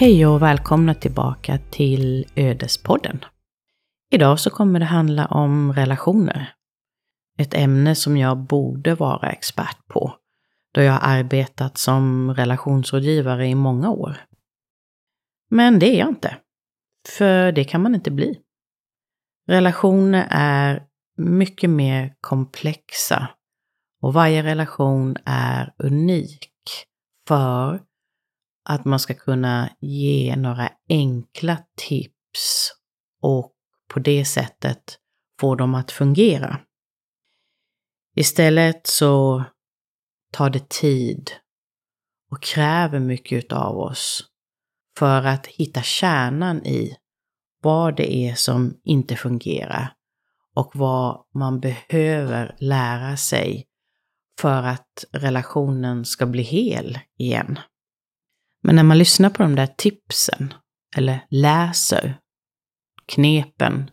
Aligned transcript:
Hej 0.00 0.26
och 0.26 0.42
välkomna 0.42 0.94
tillbaka 0.94 1.58
till 1.70 2.26
Ödespodden. 2.36 3.24
Idag 4.10 4.40
så 4.40 4.50
kommer 4.50 4.80
det 4.80 4.86
handla 4.86 5.26
om 5.26 5.72
relationer. 5.72 6.54
Ett 7.38 7.54
ämne 7.54 7.94
som 7.94 8.16
jag 8.16 8.38
borde 8.38 8.94
vara 8.94 9.30
expert 9.30 9.86
på, 9.86 10.14
då 10.74 10.82
jag 10.82 10.92
har 10.92 11.18
arbetat 11.18 11.78
som 11.78 12.34
relationsrådgivare 12.34 13.46
i 13.46 13.54
många 13.54 13.90
år. 13.90 14.16
Men 15.50 15.78
det 15.78 15.94
är 15.94 15.98
jag 15.98 16.08
inte. 16.08 16.36
För 17.08 17.52
det 17.52 17.64
kan 17.64 17.82
man 17.82 17.94
inte 17.94 18.10
bli. 18.10 18.38
Relationer 19.46 20.26
är 20.30 20.82
mycket 21.16 21.70
mer 21.70 22.14
komplexa 22.20 23.28
och 24.02 24.14
varje 24.14 24.42
relation 24.42 25.16
är 25.24 25.74
unik 25.78 26.50
för 27.28 27.87
att 28.68 28.84
man 28.84 29.00
ska 29.00 29.14
kunna 29.14 29.70
ge 29.80 30.36
några 30.36 30.70
enkla 30.88 31.58
tips 31.76 32.72
och 33.20 33.52
på 33.88 33.98
det 33.98 34.24
sättet 34.24 34.98
få 35.40 35.54
dem 35.54 35.74
att 35.74 35.92
fungera. 35.92 36.60
Istället 38.16 38.86
så 38.86 39.44
tar 40.32 40.50
det 40.50 40.68
tid 40.68 41.30
och 42.30 42.42
kräver 42.42 42.98
mycket 42.98 43.52
av 43.52 43.78
oss 43.78 44.24
för 44.98 45.22
att 45.22 45.46
hitta 45.46 45.82
kärnan 45.82 46.66
i 46.66 46.96
vad 47.62 47.96
det 47.96 48.14
är 48.14 48.34
som 48.34 48.80
inte 48.84 49.16
fungerar 49.16 49.94
och 50.54 50.76
vad 50.76 51.24
man 51.34 51.60
behöver 51.60 52.56
lära 52.58 53.16
sig 53.16 53.66
för 54.40 54.62
att 54.62 55.04
relationen 55.12 56.04
ska 56.04 56.26
bli 56.26 56.42
hel 56.42 56.98
igen. 57.18 57.58
Men 58.62 58.76
när 58.76 58.82
man 58.82 58.98
lyssnar 58.98 59.30
på 59.30 59.42
de 59.42 59.54
där 59.54 59.66
tipsen, 59.66 60.54
eller 60.96 61.26
läser 61.30 62.20
knepen 63.06 63.90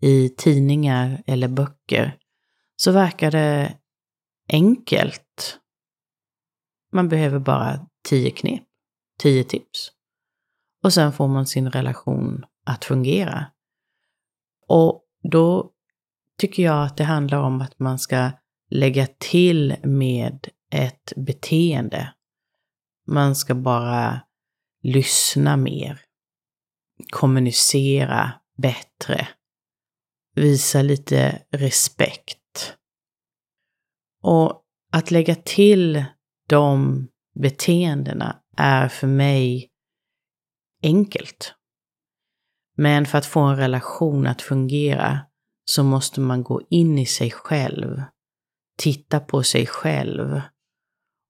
i 0.00 0.28
tidningar 0.28 1.22
eller 1.26 1.48
böcker, 1.48 2.18
så 2.76 2.92
verkar 2.92 3.30
det 3.30 3.78
enkelt. 4.48 5.58
Man 6.92 7.08
behöver 7.08 7.38
bara 7.38 7.86
tio 8.08 8.30
knep, 8.30 8.62
tio 9.18 9.44
tips. 9.44 9.92
Och 10.82 10.92
sen 10.92 11.12
får 11.12 11.28
man 11.28 11.46
sin 11.46 11.70
relation 11.70 12.44
att 12.66 12.84
fungera. 12.84 13.46
Och 14.66 15.04
då 15.22 15.70
tycker 16.38 16.62
jag 16.62 16.84
att 16.84 16.96
det 16.96 17.04
handlar 17.04 17.38
om 17.38 17.60
att 17.60 17.78
man 17.78 17.98
ska 17.98 18.30
lägga 18.70 19.06
till 19.18 19.76
med 19.82 20.48
ett 20.70 21.12
beteende. 21.16 22.14
Man 23.08 23.36
ska 23.36 23.54
bara 23.54 24.20
lyssna 24.82 25.56
mer, 25.56 26.00
kommunicera 27.10 28.32
bättre, 28.56 29.28
visa 30.34 30.82
lite 30.82 31.42
respekt. 31.50 32.74
Och 34.22 34.62
att 34.92 35.10
lägga 35.10 35.34
till 35.34 36.04
de 36.48 37.06
beteendena 37.34 38.42
är 38.56 38.88
för 38.88 39.06
mig 39.06 39.70
enkelt. 40.82 41.54
Men 42.76 43.06
för 43.06 43.18
att 43.18 43.26
få 43.26 43.40
en 43.40 43.56
relation 43.56 44.26
att 44.26 44.42
fungera 44.42 45.20
så 45.64 45.84
måste 45.84 46.20
man 46.20 46.42
gå 46.42 46.62
in 46.70 46.98
i 46.98 47.06
sig 47.06 47.30
själv, 47.30 48.02
titta 48.76 49.20
på 49.20 49.42
sig 49.42 49.66
själv 49.66 50.40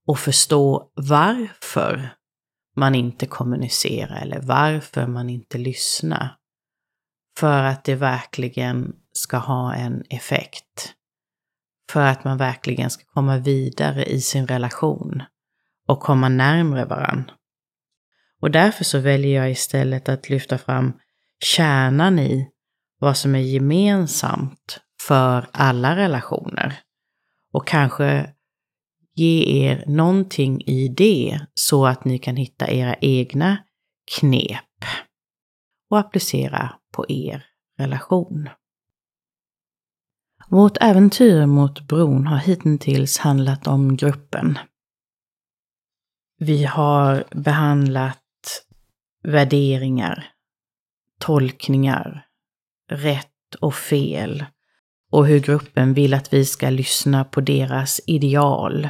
och 0.08 0.19
förstå 0.19 0.91
varför 0.95 2.14
man 2.77 2.95
inte 2.95 3.27
kommunicerar 3.27 4.23
eller 4.23 4.41
varför 4.41 5.07
man 5.07 5.30
inte 5.30 5.58
lyssnar. 5.58 6.36
För 7.39 7.63
att 7.63 7.85
det 7.85 7.95
verkligen 7.95 8.92
ska 9.13 9.36
ha 9.36 9.74
en 9.74 10.05
effekt. 10.11 10.95
För 11.91 12.01
att 12.01 12.24
man 12.24 12.39
verkligen 12.39 12.91
ska 12.91 13.05
komma 13.05 13.39
vidare 13.39 14.05
i 14.05 14.20
sin 14.20 14.46
relation 14.46 15.23
och 15.86 16.01
komma 16.01 16.29
närmre 16.29 16.85
varann. 16.85 17.30
Och 18.40 18.51
därför 18.51 18.85
så 18.85 18.98
väljer 18.98 19.40
jag 19.40 19.51
istället 19.51 20.08
att 20.08 20.30
lyfta 20.30 20.58
fram 20.58 20.92
kärnan 21.40 22.19
i 22.19 22.51
vad 22.98 23.17
som 23.17 23.35
är 23.35 23.39
gemensamt 23.40 24.80
för 25.02 25.46
alla 25.52 25.96
relationer. 25.96 26.80
Och 27.52 27.67
kanske 27.67 28.35
ge 29.18 29.67
er 29.67 29.84
någonting 29.86 30.62
i 30.67 30.89
det 30.89 31.40
så 31.55 31.86
att 31.86 32.05
ni 32.05 32.18
kan 32.18 32.36
hitta 32.36 32.70
era 32.70 32.95
egna 32.95 33.58
knep 34.18 34.84
och 35.90 35.98
applicera 35.98 36.74
på 36.92 37.05
er 37.08 37.45
relation. 37.78 38.48
Vårt 40.48 40.77
äventyr 40.80 41.46
mot 41.46 41.80
bron 41.80 42.27
har 42.27 42.39
hittills 42.39 43.18
handlat 43.18 43.67
om 43.67 43.96
gruppen. 43.96 44.58
Vi 46.39 46.64
har 46.64 47.24
behandlat 47.30 48.18
värderingar, 49.23 50.33
tolkningar, 51.18 52.27
rätt 52.90 53.55
och 53.61 53.74
fel 53.74 54.45
och 55.11 55.27
hur 55.27 55.40
gruppen 55.40 55.95
vill 55.95 56.14
att 56.14 56.33
vi 56.33 56.45
ska 56.45 56.70
lyssna 56.70 57.24
på 57.24 57.40
deras 57.40 58.01
ideal, 58.07 58.89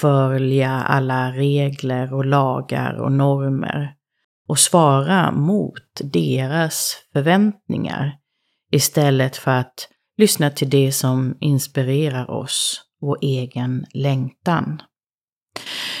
följa 0.00 0.70
alla 0.70 1.32
regler 1.32 2.14
och 2.14 2.24
lagar 2.24 2.94
och 2.94 3.12
normer 3.12 3.94
och 4.48 4.58
svara 4.58 5.32
mot 5.32 6.00
deras 6.12 6.96
förväntningar 7.12 8.12
istället 8.72 9.36
för 9.36 9.50
att 9.50 9.88
lyssna 10.16 10.50
till 10.50 10.70
det 10.70 10.92
som 10.92 11.36
inspirerar 11.40 12.30
oss, 12.30 12.82
vår 13.00 13.18
egen 13.22 13.86
längtan. 13.94 14.82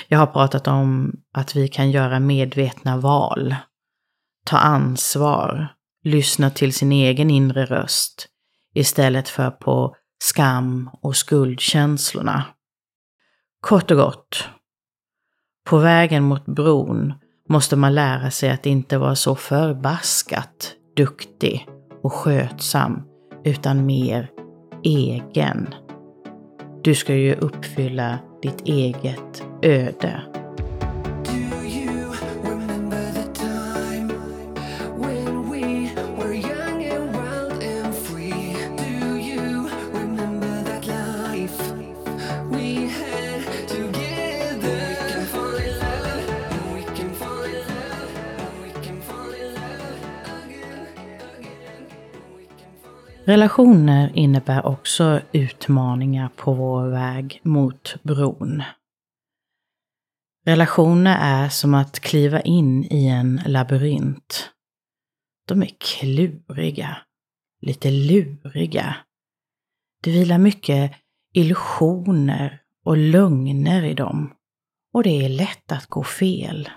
Jag 0.08 0.18
har 0.18 0.26
pratat 0.26 0.68
om 0.68 1.12
att 1.34 1.56
vi 1.56 1.68
kan 1.68 1.90
göra 1.90 2.20
medvetna 2.20 2.96
val, 2.96 3.54
ta 4.46 4.56
ansvar, 4.56 5.74
lyssna 6.04 6.50
till 6.50 6.72
sin 6.72 6.92
egen 6.92 7.30
inre 7.30 7.64
röst 7.64 8.28
istället 8.74 9.28
för 9.28 9.50
på 9.50 9.94
skam 10.22 10.90
och 11.02 11.16
skuldkänslorna. 11.16 12.44
Kort 13.60 13.90
och 13.90 13.96
gott, 13.96 14.48
på 15.70 15.78
vägen 15.78 16.24
mot 16.24 16.46
bron 16.46 17.14
måste 17.48 17.76
man 17.76 17.94
lära 17.94 18.30
sig 18.30 18.50
att 18.50 18.66
inte 18.66 18.98
vara 18.98 19.14
så 19.14 19.34
förbaskat 19.34 20.74
duktig 20.96 21.68
och 22.02 22.12
skötsam, 22.12 23.02
utan 23.44 23.86
mer 23.86 24.30
egen. 24.84 25.74
Du 26.82 26.94
ska 26.94 27.14
ju 27.14 27.34
uppfylla 27.34 28.18
ditt 28.42 28.60
eget 28.60 29.42
öde. 29.62 30.22
Relationer 53.30 54.12
innebär 54.14 54.66
också 54.66 55.20
utmaningar 55.32 56.28
på 56.36 56.54
vår 56.54 56.88
väg 56.88 57.40
mot 57.44 57.96
bron. 58.02 58.62
Relationer 60.44 61.16
är 61.20 61.48
som 61.48 61.74
att 61.74 62.00
kliva 62.00 62.40
in 62.40 62.84
i 62.84 63.06
en 63.06 63.40
labyrint. 63.46 64.50
De 65.46 65.62
är 65.62 65.70
kluriga, 65.78 66.96
lite 67.60 67.90
luriga. 67.90 68.96
Det 70.02 70.10
vilar 70.10 70.38
mycket 70.38 70.92
illusioner 71.32 72.62
och 72.84 72.96
lögner 72.96 73.82
i 73.82 73.94
dem. 73.94 74.34
Och 74.92 75.02
det 75.02 75.24
är 75.24 75.28
lätt 75.28 75.72
att 75.72 75.86
gå 75.86 76.04
fel. 76.04 76.70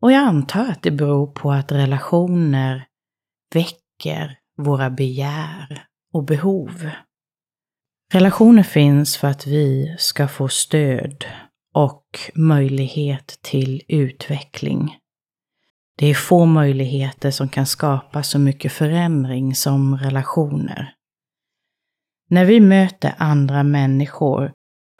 Och 0.00 0.12
jag 0.12 0.22
antar 0.22 0.70
att 0.70 0.82
det 0.82 0.90
beror 0.90 1.26
på 1.26 1.52
att 1.52 1.72
relationer 1.72 2.86
väcker 3.54 4.38
våra 4.56 4.90
begär 4.90 5.86
och 6.12 6.24
behov. 6.24 6.90
Relationer 8.12 8.62
finns 8.62 9.16
för 9.16 9.28
att 9.28 9.46
vi 9.46 9.96
ska 9.98 10.28
få 10.28 10.48
stöd 10.48 11.24
och 11.74 12.30
möjlighet 12.34 13.38
till 13.42 13.82
utveckling. 13.88 14.96
Det 15.98 16.06
är 16.06 16.14
få 16.14 16.44
möjligheter 16.44 17.30
som 17.30 17.48
kan 17.48 17.66
skapa 17.66 18.22
så 18.22 18.38
mycket 18.38 18.72
förändring 18.72 19.54
som 19.54 19.98
relationer. 19.98 20.92
När 22.28 22.44
vi 22.44 22.60
möter 22.60 23.14
andra 23.18 23.62
människor 23.62 24.52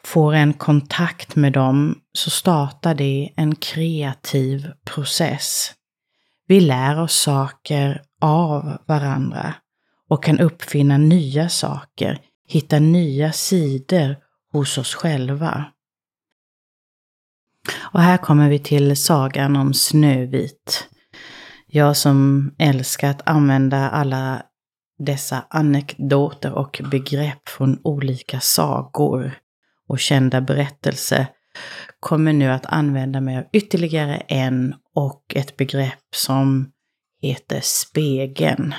får 0.05 0.35
en 0.35 0.53
kontakt 0.53 1.37
med 1.37 1.53
dem 1.53 2.01
så 2.13 2.31
startar 2.31 2.95
det 2.95 3.33
en 3.37 3.55
kreativ 3.55 4.73
process. 4.85 5.73
Vi 6.47 6.61
lär 6.61 7.01
oss 7.01 7.15
saker 7.21 8.03
av 8.21 8.79
varandra 8.87 9.55
och 10.09 10.25
kan 10.25 10.41
uppfinna 10.41 10.99
nya 10.99 11.49
saker, 11.49 12.21
hitta 12.49 12.79
nya 12.79 13.33
sidor 13.33 14.17
hos 14.53 14.79
oss 14.79 14.95
själva. 14.95 15.65
Och 17.79 18.01
här 18.01 18.17
kommer 18.17 18.49
vi 18.49 18.59
till 18.59 18.97
sagan 18.97 19.57
om 19.57 19.75
Snövit. 19.75 20.89
Jag 21.67 21.97
som 21.97 22.51
älskar 22.59 23.11
att 23.11 23.29
använda 23.29 23.91
alla 23.91 24.43
dessa 24.99 25.45
anekdoter 25.51 26.53
och 26.53 26.83
begrepp 26.91 27.49
från 27.49 27.81
olika 27.85 28.41
sagor 28.41 29.39
och 29.89 29.99
kända 29.99 30.41
berättelser 30.41 31.27
kommer 32.01 32.33
nu 32.33 32.49
att 32.49 32.67
använda 32.67 33.21
mig 33.21 33.39
av 33.39 33.45
ytterligare 33.53 34.17
en 34.17 34.75
och 34.95 35.23
ett 35.37 35.57
begrepp 35.57 36.15
som 36.15 36.73
heter 37.23 37.61
spegeln. 37.63 38.75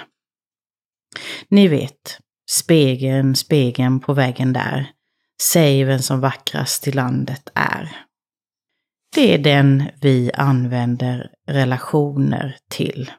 Ni 1.48 1.68
vet, 1.68 2.20
spegeln, 2.50 3.36
spegeln 3.36 4.00
på 4.00 4.14
vägen 4.14 4.54
där. 4.54 4.92
Säg 5.42 5.84
vem 5.84 6.00
som 6.00 6.20
vackrast 6.20 6.88
i 6.88 6.92
landet 6.92 7.50
är. 7.54 7.98
Det 9.16 9.34
är 9.34 9.38
den 9.38 9.90
vi 10.02 10.32
använder 10.34 11.32
relationer 11.48 12.58
till. 12.70 13.12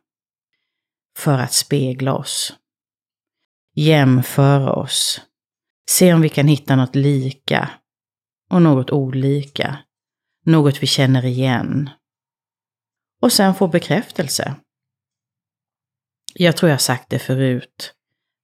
För 1.18 1.38
att 1.38 1.52
spegla 1.52 2.14
oss. 2.14 2.52
Jämföra 3.74 4.72
oss. 4.72 5.20
Se 5.90 6.14
om 6.14 6.20
vi 6.20 6.28
kan 6.28 6.48
hitta 6.48 6.76
något 6.76 6.94
lika 6.94 7.70
och 8.50 8.62
något 8.62 8.90
olika. 8.90 9.78
Något 10.44 10.82
vi 10.82 10.86
känner 10.86 11.24
igen. 11.24 11.90
Och 13.22 13.32
sen 13.32 13.54
få 13.54 13.68
bekräftelse. 13.68 14.54
Jag 16.34 16.56
tror 16.56 16.70
jag 16.70 16.80
sagt 16.80 17.10
det 17.10 17.18
förut, 17.18 17.94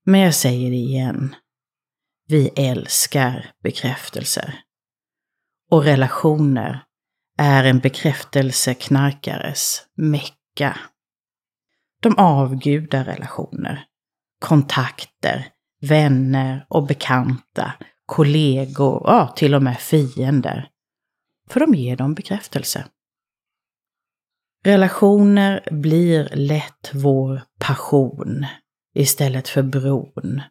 men 0.05 0.21
jag 0.21 0.35
säger 0.35 0.71
det 0.71 0.77
igen. 0.77 1.35
Vi 2.27 2.51
älskar 2.57 3.53
bekräftelser. 3.63 4.61
Och 5.71 5.85
relationer 5.85 6.85
är 7.39 7.65
en 7.65 7.79
bekräftelseknarkares 7.79 9.87
mecka. 9.97 10.79
De 12.01 12.19
avgudar 12.19 13.05
relationer, 13.05 13.85
kontakter, 14.41 15.49
vänner 15.81 16.67
och 16.69 16.87
bekanta, 16.87 17.73
kollegor, 18.07 19.03
ja, 19.07 19.33
till 19.37 19.55
och 19.55 19.63
med 19.63 19.79
fiender. 19.79 20.69
För 21.49 21.61
de 21.61 21.75
ger 21.75 21.97
dem 21.97 22.15
bekräftelse. 22.15 22.85
Relationer 24.65 25.69
blir 25.71 26.29
lätt 26.33 26.91
vår 26.95 27.43
passion 27.59 28.47
istället 28.95 29.49
för 29.49 29.63
bron. 29.63 30.43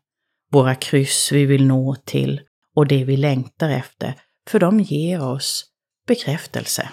Våra 0.52 0.76
kryss 0.76 1.32
vi 1.32 1.46
vill 1.46 1.68
nå 1.68 1.96
till 1.96 2.42
och 2.76 2.88
det 2.88 3.04
vi 3.04 3.18
längtar 3.18 3.70
efter, 3.70 4.16
för 4.48 4.60
de 4.60 4.80
ger 4.80 5.24
oss 5.24 5.66
bekräftelse. 6.08 6.90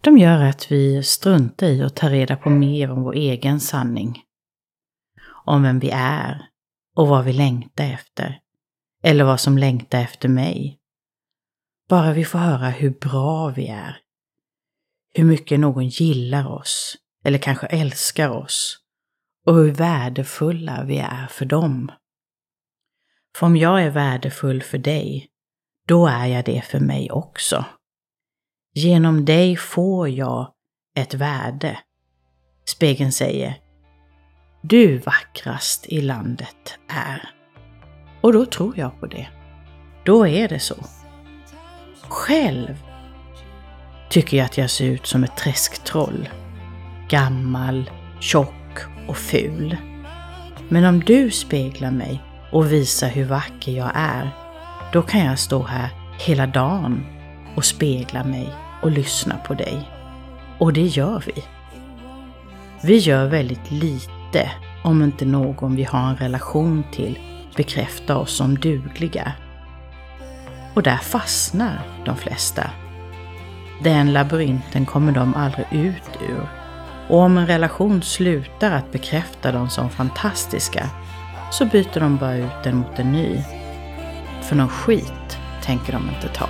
De 0.00 0.18
gör 0.18 0.44
att 0.44 0.72
vi 0.72 1.02
struntar 1.02 1.66
i 1.66 1.82
att 1.82 1.96
ta 1.96 2.08
reda 2.08 2.36
på 2.36 2.50
mer 2.50 2.90
om 2.90 3.02
vår 3.02 3.14
egen 3.14 3.60
sanning. 3.60 4.22
Om 5.44 5.62
vem 5.62 5.78
vi 5.78 5.90
är 5.94 6.48
och 6.96 7.08
vad 7.08 7.24
vi 7.24 7.32
längtar 7.32 7.84
efter. 7.84 8.40
Eller 9.04 9.24
vad 9.24 9.40
som 9.40 9.58
längtar 9.58 10.00
efter 10.00 10.28
mig. 10.28 10.78
Bara 11.88 12.12
vi 12.12 12.24
får 12.24 12.38
höra 12.38 12.68
hur 12.68 12.90
bra 12.90 13.48
vi 13.48 13.68
är. 13.68 13.96
Hur 15.14 15.24
mycket 15.24 15.60
någon 15.60 15.88
gillar 15.88 16.48
oss, 16.48 16.96
eller 17.24 17.38
kanske 17.38 17.66
älskar 17.66 18.30
oss. 18.30 18.78
Och 19.46 19.54
hur 19.54 19.72
värdefulla 19.72 20.84
vi 20.84 20.98
är 20.98 21.26
för 21.26 21.44
dem. 21.44 21.92
För 23.36 23.46
om 23.46 23.56
jag 23.56 23.82
är 23.82 23.90
värdefull 23.90 24.62
för 24.62 24.78
dig, 24.78 25.28
då 25.88 26.06
är 26.06 26.26
jag 26.26 26.44
det 26.44 26.62
för 26.62 26.80
mig 26.80 27.10
också. 27.10 27.64
Genom 28.74 29.24
dig 29.24 29.56
får 29.56 30.08
jag 30.08 30.52
ett 30.96 31.14
värde. 31.14 31.78
Spegeln 32.64 33.12
säger, 33.12 33.60
du 34.62 34.98
vackrast 34.98 35.86
i 35.86 36.00
landet 36.00 36.78
är. 36.88 37.43
Och 38.24 38.32
då 38.32 38.46
tror 38.46 38.78
jag 38.78 39.00
på 39.00 39.06
det. 39.06 39.26
Då 40.04 40.26
är 40.26 40.48
det 40.48 40.58
så. 40.58 40.74
Själv 42.08 42.82
tycker 44.10 44.36
jag 44.36 44.44
att 44.44 44.58
jag 44.58 44.70
ser 44.70 44.84
ut 44.84 45.06
som 45.06 45.24
ett 45.24 45.36
träsktroll. 45.36 46.28
Gammal, 47.08 47.90
tjock 48.20 48.80
och 49.08 49.16
ful. 49.16 49.76
Men 50.68 50.84
om 50.84 51.00
du 51.00 51.30
speglar 51.30 51.90
mig 51.90 52.22
och 52.52 52.72
visar 52.72 53.08
hur 53.08 53.24
vacker 53.24 53.72
jag 53.72 53.90
är, 53.94 54.30
då 54.92 55.02
kan 55.02 55.20
jag 55.20 55.38
stå 55.38 55.62
här 55.62 55.88
hela 56.18 56.46
dagen 56.46 57.06
och 57.56 57.64
spegla 57.64 58.24
mig 58.24 58.48
och 58.82 58.90
lyssna 58.90 59.36
på 59.36 59.54
dig. 59.54 59.90
Och 60.58 60.72
det 60.72 60.86
gör 60.86 61.22
vi. 61.26 61.44
Vi 62.82 62.98
gör 62.98 63.26
väldigt 63.26 63.70
lite 63.70 64.50
om 64.84 65.02
inte 65.02 65.24
någon 65.24 65.76
vi 65.76 65.84
har 65.84 66.08
en 66.08 66.16
relation 66.16 66.84
till 66.92 67.18
bekräftar 67.56 68.14
oss 68.14 68.36
som 68.36 68.54
dugliga. 68.54 69.32
Och 70.74 70.82
där 70.82 70.96
fastnar 70.96 71.80
de 72.04 72.16
flesta. 72.16 72.70
Den 73.82 74.12
labyrinten 74.12 74.86
kommer 74.86 75.12
de 75.12 75.34
aldrig 75.34 75.66
ut 75.70 76.18
ur. 76.28 76.48
Och 77.08 77.18
om 77.18 77.38
en 77.38 77.46
relation 77.46 78.02
slutar 78.02 78.70
att 78.72 78.92
bekräfta 78.92 79.52
dem 79.52 79.70
som 79.70 79.90
fantastiska 79.90 80.90
så 81.52 81.64
byter 81.64 82.00
de 82.00 82.16
bara 82.16 82.36
ut 82.36 82.62
den 82.64 82.76
mot 82.76 82.98
en 82.98 83.12
ny. 83.12 83.44
För 84.42 84.56
någon 84.56 84.68
skit 84.68 85.38
tänker 85.62 85.92
de 85.92 86.08
inte 86.08 86.28
ta. 86.28 86.48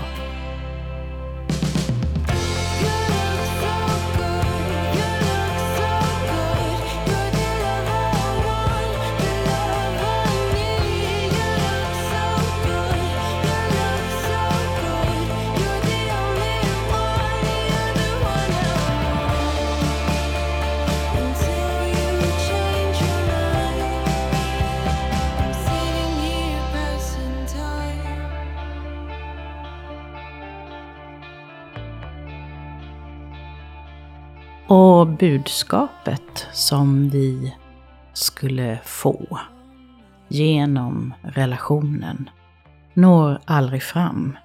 Budskapet 35.24 36.46
som 36.52 37.08
vi 37.08 37.54
skulle 38.12 38.80
få 38.84 39.40
genom 40.28 41.14
relationen 41.22 42.30
når 42.94 43.40
aldrig 43.44 43.82
fram. 43.82 44.36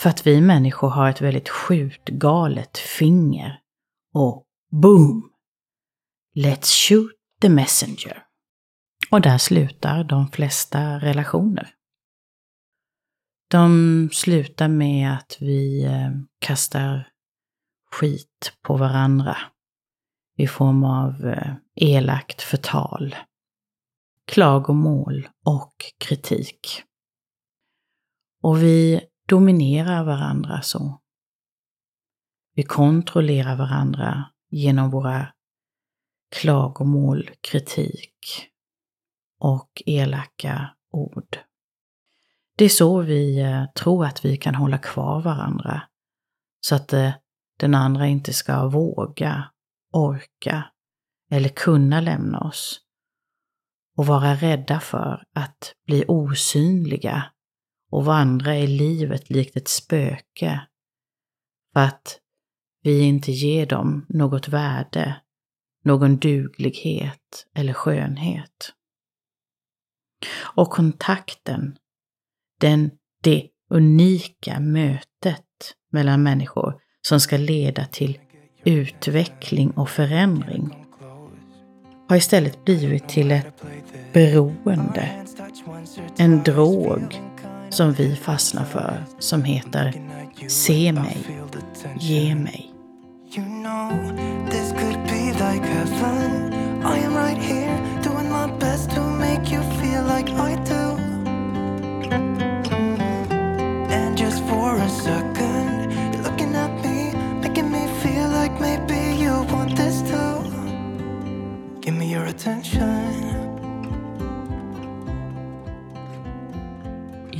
För 0.00 0.10
att 0.10 0.26
vi 0.26 0.40
människor 0.40 0.88
har 0.88 1.10
ett 1.10 1.20
väldigt 1.20 1.48
sjukt 1.48 2.08
galet 2.08 2.78
finger. 2.78 3.58
Och 4.14 4.44
boom! 4.72 5.30
Let's 6.36 6.88
shoot 6.88 7.12
the 7.40 7.48
messenger. 7.48 8.22
Och 9.10 9.20
där 9.20 9.38
slutar 9.38 10.04
de 10.04 10.28
flesta 10.28 10.98
relationer. 10.98 11.68
De 13.50 14.08
slutar 14.12 14.68
med 14.68 15.14
att 15.14 15.36
vi 15.40 15.84
eh, 15.84 16.10
kastar 16.38 17.09
skit 17.90 18.52
på 18.62 18.76
varandra 18.76 19.36
i 20.36 20.46
form 20.46 20.84
av 20.84 21.26
eh, 21.26 21.54
elakt 21.74 22.42
förtal, 22.42 23.16
klagomål 24.26 25.28
och 25.44 25.74
kritik. 25.98 26.82
Och 28.42 28.62
vi 28.62 29.00
dominerar 29.28 30.04
varandra 30.04 30.62
så. 30.62 31.00
Vi 32.54 32.62
kontrollerar 32.62 33.56
varandra 33.56 34.24
genom 34.50 34.90
våra 34.90 35.32
klagomål, 36.36 37.30
kritik 37.40 38.46
och 39.38 39.82
elaka 39.86 40.70
ord. 40.92 41.38
Det 42.56 42.64
är 42.64 42.68
så 42.68 43.00
vi 43.00 43.40
eh, 43.40 43.64
tror 43.66 44.04
att 44.04 44.24
vi 44.24 44.36
kan 44.36 44.54
hålla 44.54 44.78
kvar 44.78 45.20
varandra 45.22 45.82
så 46.60 46.74
att 46.74 46.88
det 46.88 47.19
den 47.60 47.74
andra 47.74 48.06
inte 48.06 48.32
ska 48.32 48.68
våga, 48.68 49.50
orka 49.92 50.64
eller 51.30 51.48
kunna 51.48 52.00
lämna 52.00 52.40
oss 52.40 52.80
och 53.96 54.06
vara 54.06 54.34
rädda 54.34 54.80
för 54.80 55.24
att 55.34 55.74
bli 55.86 56.04
osynliga 56.08 57.24
och 57.90 58.04
vandra 58.04 58.56
i 58.56 58.66
livet 58.66 59.30
likt 59.30 59.56
ett 59.56 59.68
spöke 59.68 60.66
för 61.72 61.80
att 61.80 62.20
vi 62.82 63.00
inte 63.00 63.32
ger 63.32 63.66
dem 63.66 64.06
något 64.08 64.48
värde, 64.48 65.20
någon 65.84 66.16
duglighet 66.16 67.46
eller 67.54 67.72
skönhet. 67.72 68.72
Och 70.56 70.70
kontakten, 70.70 71.78
den, 72.60 72.90
det 73.22 73.48
unika 73.70 74.60
mötet 74.60 75.74
mellan 75.92 76.22
människor 76.22 76.79
som 77.02 77.20
ska 77.20 77.36
leda 77.36 77.84
till 77.84 78.18
utveckling 78.64 79.70
och 79.70 79.90
förändring 79.90 80.76
har 82.08 82.16
istället 82.16 82.64
blivit 82.64 83.08
till 83.08 83.30
ett 83.30 83.62
beroende, 84.12 85.08
en 86.16 86.42
drog 86.42 87.20
som 87.70 87.92
vi 87.92 88.16
fastnar 88.16 88.64
för 88.64 89.04
som 89.18 89.44
heter 89.44 89.94
Se 90.48 90.92
mig, 90.92 91.16
ge 92.00 92.34
mig. 92.34 92.70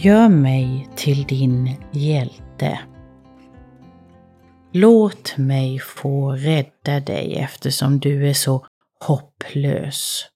Gör 0.02 0.28
mig 0.28 0.88
till 0.96 1.24
din 1.24 1.76
hjälte. 1.92 2.80
Låt 4.72 5.36
mig 5.36 5.78
få 5.78 6.32
rädda 6.32 7.00
dig 7.00 7.34
eftersom 7.36 7.98
du 7.98 8.28
är 8.28 8.32
så 8.32 8.66
hopplös. 9.00 10.26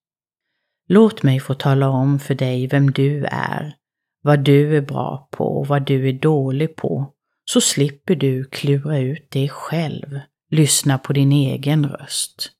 Låt 0.88 1.22
mig 1.22 1.40
få 1.40 1.54
tala 1.54 1.88
om 1.88 2.18
för 2.18 2.34
dig 2.34 2.66
vem 2.66 2.90
du 2.90 3.24
är, 3.24 3.74
vad 4.22 4.44
du 4.44 4.76
är 4.76 4.80
bra 4.80 5.28
på 5.30 5.44
och 5.44 5.66
vad 5.66 5.86
du 5.86 6.08
är 6.08 6.12
dålig 6.12 6.76
på, 6.76 7.12
så 7.44 7.60
slipper 7.60 8.14
du 8.14 8.44
klura 8.44 8.98
ut 8.98 9.26
det 9.30 9.48
själv. 9.48 10.20
Lyssna 10.50 10.98
på 10.98 11.12
din 11.12 11.32
egen 11.32 11.88
röst. 11.88 12.50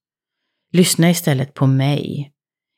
Lyssna 0.73 1.11
istället 1.11 1.55
på 1.55 1.67
mig, 1.67 2.33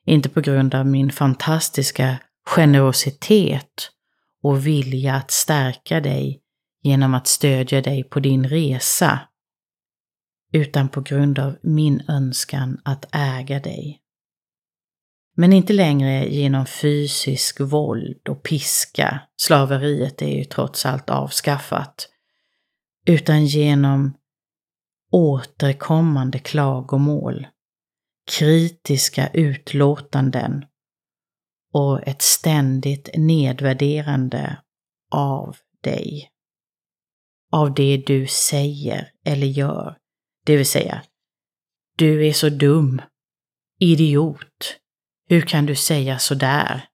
inte 0.07 0.29
på 0.29 0.41
grund 0.41 0.75
av 0.75 0.87
min 0.87 1.11
fantastiska 1.11 2.19
generositet 2.47 3.93
och 4.47 4.67
vilja 4.67 5.15
att 5.15 5.31
stärka 5.31 6.01
dig 6.01 6.41
genom 6.83 7.15
att 7.15 7.27
stödja 7.27 7.83
dig 7.83 8.05
på 8.05 8.21
din 8.21 8.49
resa, 8.49 9.21
utan 10.53 10.89
på 10.89 11.01
grund 11.01 11.39
av 11.39 11.57
min 11.63 12.03
önskan 12.09 12.81
att 12.85 13.15
äga 13.15 13.61
dig. 13.61 14.01
Men 15.37 15.53
inte 15.53 15.73
längre 15.73 16.29
genom 16.29 16.67
fysisk 16.67 17.61
våld 17.61 18.29
och 18.29 18.43
piska, 18.43 19.21
slaveriet 19.37 20.23
är 20.23 20.37
ju 20.39 20.45
trots 20.45 20.87
allt 20.87 21.11
avskaffat, 21.11 22.09
utan 23.07 23.47
genom 23.47 24.17
återkommande 25.13 26.39
klagomål, 26.39 27.47
kritiska 28.31 29.29
utlåtanden 29.29 30.65
och 31.77 32.09
ett 32.09 32.23
ständigt 32.23 33.09
nedvärderande 33.15 34.63
av 35.11 35.57
dig. 35.83 36.31
Av 37.53 37.75
det 37.75 37.97
du 38.07 38.27
säger 38.27 39.13
eller 39.25 39.47
gör. 39.47 39.99
Det 40.45 40.57
vill 40.57 40.67
säga, 40.67 41.03
du 41.97 42.27
är 42.27 42.33
så 42.33 42.49
dum. 42.49 43.03
Idiot. 43.79 44.79
Hur 45.29 45.41
kan 45.41 45.67
du 45.67 45.77
säga 45.77 46.19
så 46.19 46.35
där? 46.35 46.89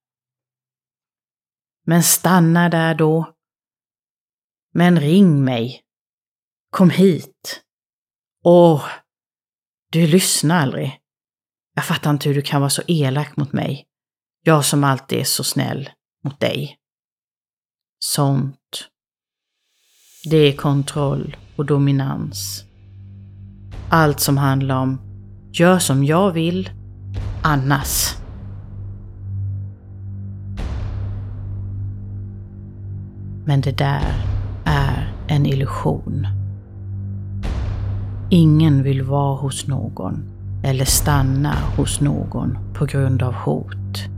Men 1.86 2.02
stanna 2.02 2.68
där 2.68 2.94
då. 2.94 3.34
Men 4.74 5.00
ring 5.00 5.44
mig. 5.44 5.82
Kom 6.70 6.90
hit. 6.90 7.62
Åh, 8.44 8.88
du 9.90 10.06
lyssnar 10.06 10.62
aldrig. 10.62 11.00
Jag 11.74 11.84
fattar 11.84 12.10
inte 12.10 12.28
hur 12.28 12.34
du 12.34 12.42
kan 12.42 12.60
vara 12.60 12.70
så 12.70 12.82
elak 12.86 13.36
mot 13.36 13.52
mig. 13.52 13.88
Jag 14.44 14.64
som 14.64 14.84
alltid 14.84 15.18
är 15.18 15.24
så 15.24 15.44
snäll 15.44 15.90
mot 16.24 16.40
dig. 16.40 16.76
Sånt. 17.98 18.88
Det 20.30 20.36
är 20.36 20.56
kontroll 20.56 21.36
och 21.56 21.66
dominans. 21.66 22.64
Allt 23.90 24.20
som 24.20 24.36
handlar 24.36 24.76
om 24.76 25.00
gör 25.52 25.78
som 25.78 26.04
jag 26.04 26.32
vill, 26.32 26.70
annars. 27.42 28.16
Men 33.46 33.60
det 33.60 33.78
där 33.78 34.24
är 34.64 35.14
en 35.28 35.46
illusion. 35.46 36.26
Ingen 38.30 38.82
vill 38.82 39.02
vara 39.02 39.36
hos 39.36 39.66
någon 39.66 40.28
eller 40.64 40.84
stanna 40.84 41.54
hos 41.76 42.00
någon 42.00 42.58
på 42.74 42.84
grund 42.84 43.22
av 43.22 43.34
hot. 43.34 44.11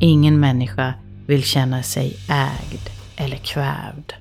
Ingen 0.00 0.40
människa 0.40 0.94
vill 1.26 1.42
känna 1.42 1.82
sig 1.82 2.16
ägd 2.30 2.90
eller 3.16 3.36
kvävd. 3.36 4.12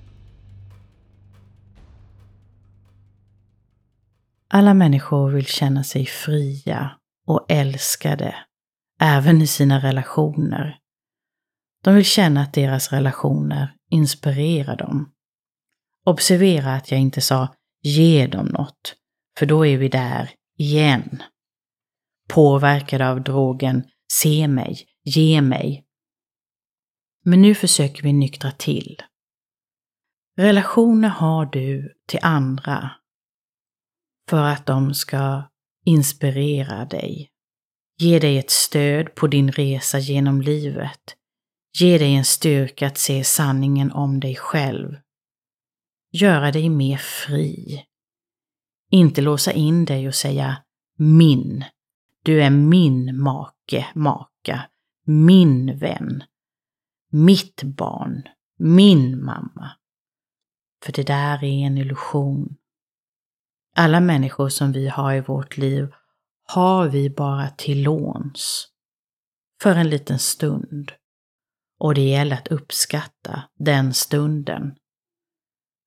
Alla 4.48 4.74
människor 4.74 5.32
vill 5.32 5.46
känna 5.46 5.84
sig 5.84 6.06
fria 6.06 6.92
och 7.28 7.46
älskade, 7.50 8.36
även 9.00 9.42
i 9.42 9.48
sina 9.48 9.80
relationer. 9.80 10.78
De 11.84 11.96
vill 11.96 12.06
känna 12.06 12.42
att 12.42 12.54
deras 12.54 12.92
relationer 12.92 13.74
inspirerar 13.90 14.78
dem. 14.78 15.12
Observera 16.06 16.74
att 16.74 16.92
jag 16.92 17.00
inte 17.00 17.22
sa 17.22 17.56
ge 17.82 18.28
dem 18.28 18.46
något, 18.46 18.96
för 19.40 19.46
då 19.46 19.66
är 19.66 19.78
vi 19.78 19.90
där 19.90 20.30
igen. 20.58 21.24
Påverkade 22.30 23.10
av 23.10 23.24
drogen 23.24 23.84
se 24.14 24.48
mig, 24.48 24.88
ge 25.04 25.42
mig. 25.42 25.86
Men 27.26 27.42
nu 27.42 27.56
försöker 27.56 28.04
vi 28.04 28.14
nyktra 28.14 28.52
till. 28.52 29.02
Relationer 30.38 31.10
har 31.10 31.46
du 31.46 31.94
till 32.08 32.20
andra 32.22 32.92
för 34.30 34.44
att 34.44 34.66
de 34.66 34.94
ska 34.94 35.44
inspirera 35.86 36.86
dig, 36.86 37.30
ge 38.00 38.20
dig 38.20 38.38
ett 38.38 38.52
stöd 38.52 39.16
på 39.16 39.28
din 39.28 39.52
resa 39.52 40.00
genom 40.00 40.42
livet, 40.42 41.16
ge 41.80 41.98
dig 41.98 42.16
en 42.16 42.26
styrka 42.26 42.88
att 42.88 42.98
se 42.98 43.24
sanningen 43.24 43.92
om 43.92 44.20
dig 44.20 44.36
själv, 44.36 44.96
göra 46.12 46.52
dig 46.52 46.70
mer 46.70 46.98
fri, 46.98 47.86
inte 48.92 49.22
låsa 49.22 49.52
in 49.52 49.86
dig 49.86 50.08
och 50.08 50.16
säga 50.16 50.64
min, 50.98 51.64
du 52.24 52.44
är 52.44 52.50
min 52.50 53.20
make, 53.20 53.88
maka, 53.96 54.70
min 55.06 55.78
vän, 55.78 56.24
mitt 57.12 57.64
barn, 57.64 58.24
min 58.58 59.24
mamma. 59.24 59.72
För 60.86 60.92
det 60.92 61.04
där 61.04 61.44
är 61.44 61.66
en 61.66 61.78
illusion. 61.78 62.56
Alla 63.76 64.00
människor 64.00 64.50
som 64.50 64.72
vi 64.72 64.88
har 64.88 65.14
i 65.14 65.22
vårt 65.22 65.58
liv 65.58 65.94
har 66.46 66.90
vi 66.90 67.10
bara 67.10 67.50
till 67.50 67.84
låns. 67.84 68.68
För 69.62 69.76
en 69.76 69.90
liten 69.90 70.20
stund. 70.20 70.92
Och 71.80 71.96
det 71.96 72.10
gäller 72.10 72.36
att 72.36 72.48
uppskatta 72.48 73.44
den 73.60 73.94
stunden. 73.94 74.76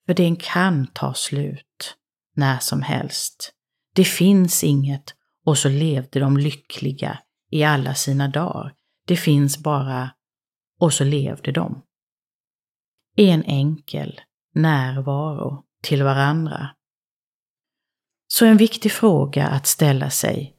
För 0.07 0.15
den 0.15 0.37
kan 0.37 0.87
ta 0.87 1.15
slut 1.15 1.97
när 2.35 2.59
som 2.59 2.83
helst. 2.83 3.53
Det 3.95 4.05
finns 4.05 4.65
inget 4.65 5.15
och 5.45 5.59
så 5.59 5.69
levde 5.69 6.21
de 6.21 6.37
lyckliga 6.37 7.19
i 7.51 7.65
alla 7.65 7.95
sina 7.95 8.29
dagar. 8.29 8.76
Det 9.07 9.17
finns 9.17 9.59
bara 9.59 10.11
och 10.81 10.93
så 10.93 11.05
levde 11.05 11.53
de. 11.53 11.83
En 13.17 13.43
enkel 13.45 14.21
närvaro 14.55 15.65
till 15.83 16.03
varandra. 16.03 16.71
Så 18.29 18.47
en 18.47 18.57
viktig 18.57 18.93
fråga 18.93 19.47
att 19.47 19.67
ställa 19.67 20.11
sig 20.11 20.57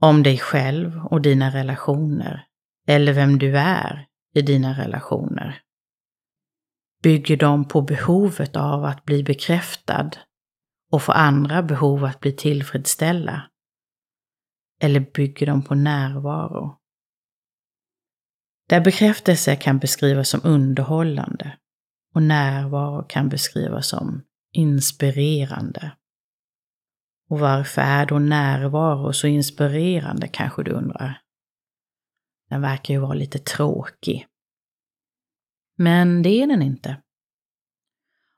om 0.00 0.22
dig 0.22 0.38
själv 0.38 1.06
och 1.06 1.22
dina 1.22 1.50
relationer, 1.50 2.46
eller 2.86 3.12
vem 3.12 3.38
du 3.38 3.58
är 3.58 4.06
i 4.34 4.42
dina 4.42 4.78
relationer. 4.78 5.62
Bygger 7.02 7.36
de 7.36 7.68
på 7.68 7.82
behovet 7.82 8.56
av 8.56 8.84
att 8.84 9.04
bli 9.04 9.22
bekräftad 9.22 10.10
och 10.90 11.02
få 11.02 11.12
andra 11.12 11.62
behov 11.62 12.04
att 12.04 12.20
bli 12.20 12.32
tillfredsställda. 12.32 13.50
Eller 14.80 15.00
bygger 15.00 15.46
de 15.46 15.62
på 15.62 15.74
närvaro? 15.74 16.78
Där 18.74 18.80
bekräftelse 18.80 19.56
kan 19.56 19.78
beskrivas 19.78 20.28
som 20.28 20.40
underhållande 20.44 21.56
och 22.14 22.22
närvaro 22.22 23.06
kan 23.08 23.28
beskrivas 23.28 23.88
som 23.88 24.22
inspirerande. 24.52 25.96
Och 27.30 27.38
varför 27.40 27.82
är 27.82 28.06
då 28.06 28.18
närvaro 28.18 29.12
så 29.12 29.26
inspirerande 29.26 30.28
kanske 30.28 30.62
du 30.62 30.70
undrar? 30.70 31.20
Den 32.50 32.60
verkar 32.60 32.94
ju 32.94 33.00
vara 33.00 33.14
lite 33.14 33.38
tråkig. 33.38 34.26
Men 35.76 36.22
det 36.22 36.42
är 36.42 36.46
den 36.46 36.62
inte. 36.62 37.02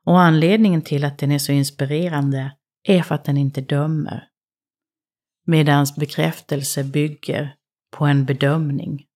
Och 0.03 0.19
anledningen 0.19 0.81
till 0.81 1.05
att 1.05 1.17
den 1.17 1.31
är 1.31 1.39
så 1.39 1.51
inspirerande 1.51 2.57
är 2.83 3.01
för 3.01 3.15
att 3.15 3.25
den 3.25 3.37
inte 3.37 3.61
dömer. 3.61 4.27
Medans 5.45 5.95
bekräftelse 5.95 6.83
bygger 6.83 7.55
på 7.91 8.05
en 8.05 8.25
bedömning. 8.25 9.07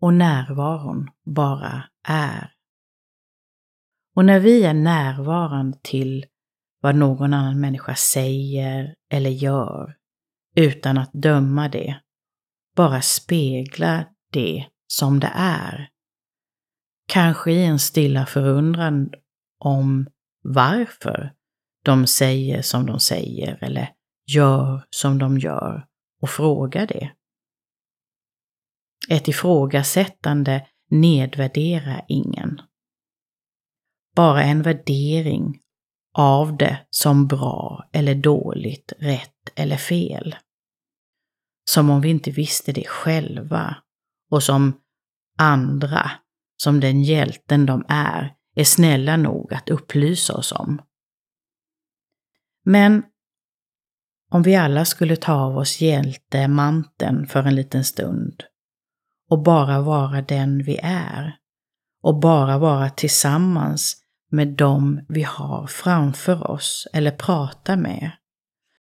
Och 0.00 0.14
närvaron 0.14 1.10
bara 1.24 1.84
är. 2.08 2.52
Och 4.16 4.24
när 4.24 4.40
vi 4.40 4.64
är 4.64 4.74
närvarande 4.74 5.78
till 5.82 6.26
vad 6.80 6.94
någon 6.94 7.34
annan 7.34 7.60
människa 7.60 7.94
säger 7.94 8.94
eller 9.10 9.30
gör 9.30 9.96
utan 10.56 10.98
att 10.98 11.10
döma 11.12 11.68
det, 11.68 12.00
bara 12.76 13.02
spegla 13.02 14.04
det 14.32 14.66
som 14.86 15.20
det 15.20 15.32
är. 15.34 15.88
Kanske 17.08 17.52
i 17.52 17.64
en 17.64 17.78
stilla 17.78 18.26
förundran 18.26 19.10
om 19.58 20.06
varför 20.42 21.32
de 21.84 22.06
säger 22.06 22.62
som 22.62 22.86
de 22.86 23.00
säger 23.00 23.58
eller 23.64 23.92
gör 24.26 24.84
som 24.90 25.18
de 25.18 25.38
gör 25.38 25.86
och 26.22 26.30
fråga 26.30 26.86
det. 26.86 27.10
Ett 29.08 29.28
ifrågasättande 29.28 30.66
nedvärderar 30.90 32.04
ingen. 32.08 32.60
Bara 34.16 34.42
en 34.42 34.62
värdering 34.62 35.60
av 36.14 36.56
det 36.56 36.86
som 36.90 37.26
bra 37.26 37.88
eller 37.92 38.14
dåligt, 38.14 38.92
rätt 38.98 39.52
eller 39.54 39.76
fel. 39.76 40.36
Som 41.70 41.90
om 41.90 42.00
vi 42.00 42.08
inte 42.08 42.30
visste 42.30 42.72
det 42.72 42.86
själva 42.86 43.76
och 44.30 44.42
som 44.42 44.80
andra, 45.38 46.10
som 46.56 46.80
den 46.80 47.02
hjälten 47.02 47.66
de 47.66 47.84
är, 47.88 48.34
är 48.54 48.64
snälla 48.64 49.16
nog 49.16 49.54
att 49.54 49.68
upplysa 49.68 50.34
oss 50.34 50.52
om. 50.52 50.82
Men 52.64 53.02
om 54.30 54.42
vi 54.42 54.56
alla 54.56 54.84
skulle 54.84 55.16
ta 55.16 55.32
av 55.32 55.56
oss 55.56 55.80
hjältemanteln 55.80 57.26
för 57.26 57.42
en 57.42 57.54
liten 57.54 57.84
stund 57.84 58.42
och 59.30 59.42
bara 59.42 59.80
vara 59.80 60.22
den 60.22 60.62
vi 60.62 60.78
är 60.82 61.36
och 62.02 62.20
bara 62.20 62.58
vara 62.58 62.90
tillsammans 62.90 63.96
med 64.30 64.48
dem 64.48 65.06
vi 65.08 65.22
har 65.22 65.66
framför 65.66 66.50
oss 66.50 66.88
eller 66.92 67.10
pratar 67.10 67.76
med. 67.76 68.10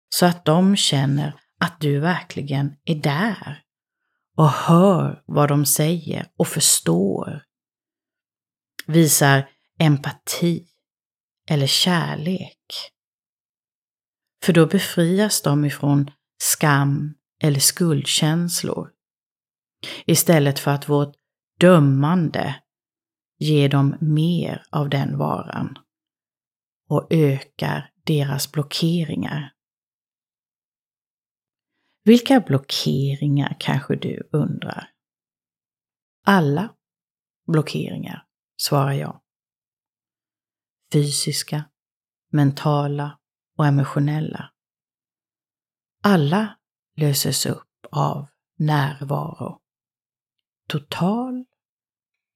Så 0.08 0.26
att 0.26 0.44
de 0.44 0.76
känner 0.76 1.34
att 1.60 1.80
du 1.80 1.98
verkligen 1.98 2.76
är 2.84 2.94
där 2.94 3.62
och 4.36 4.48
hör 4.48 5.22
vad 5.26 5.48
de 5.48 5.66
säger 5.66 6.26
och 6.36 6.48
förstår. 6.48 7.42
Visar 8.86 9.48
empati 9.78 10.66
eller 11.48 11.66
kärlek. 11.66 12.58
För 14.42 14.52
då 14.52 14.66
befrias 14.66 15.42
de 15.42 15.64
ifrån 15.64 16.10
skam 16.42 17.14
eller 17.42 17.60
skuldkänslor. 17.60 18.90
Istället 20.06 20.58
för 20.58 20.70
att 20.70 20.88
vårt 20.88 21.14
dömande 21.60 22.62
ger 23.38 23.68
dem 23.68 23.96
mer 24.00 24.62
av 24.70 24.88
den 24.88 25.18
varan 25.18 25.78
och 26.88 27.06
ökar 27.10 27.92
deras 28.04 28.52
blockeringar. 28.52 29.54
Vilka 32.04 32.40
blockeringar 32.40 33.56
kanske 33.60 33.96
du 33.96 34.28
undrar? 34.32 34.90
Alla 36.26 36.74
blockeringar, 37.46 38.26
svarar 38.56 38.92
jag. 38.92 39.20
Fysiska, 40.92 41.64
mentala 42.32 43.18
och 43.58 43.66
emotionella. 43.66 44.52
Alla 46.02 46.58
löses 46.96 47.46
upp 47.46 47.86
av 47.90 48.26
närvaro. 48.58 49.60
Total 50.70 51.44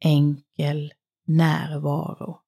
enkel 0.05 0.92
närvaro. 1.27 2.40